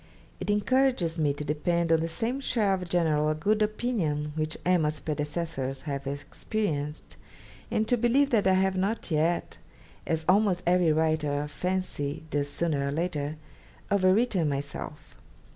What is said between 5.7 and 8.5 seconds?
have experienced, and to believe that